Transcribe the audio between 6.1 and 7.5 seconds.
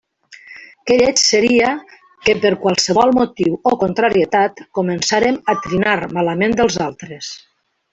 malament dels altres!